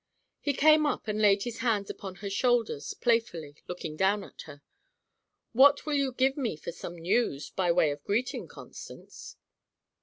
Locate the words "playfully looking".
2.95-3.95